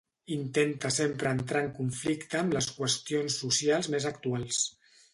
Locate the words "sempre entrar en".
0.95-1.69